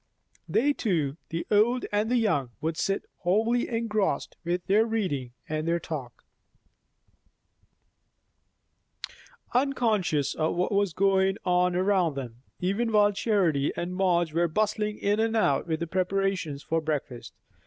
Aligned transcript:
They 0.49 0.73
two, 0.73 1.17
the 1.29 1.45
old 1.51 1.85
and 1.91 2.09
the 2.09 2.17
young, 2.17 2.49
would 2.59 2.75
sit 2.75 3.05
wholly 3.17 3.69
engrossed 3.69 4.35
with 4.43 4.65
their 4.65 4.83
reading 4.83 5.33
and 5.47 5.67
their 5.67 5.79
talk, 5.79 6.23
unconscious 9.53 10.33
of 10.33 10.55
what 10.55 10.71
was 10.71 10.93
going 10.93 11.37
on 11.45 11.75
around 11.75 12.15
them; 12.15 12.41
even 12.59 12.91
while 12.91 13.11
Charity 13.11 13.71
and 13.77 13.95
Madge 13.95 14.33
were 14.33 14.47
bustling 14.47 14.97
in 14.97 15.19
and 15.19 15.35
out 15.37 15.67
with 15.67 15.79
the 15.79 15.85
preparations 15.85 16.63
for 16.63 16.81
breakfast. 16.81 17.35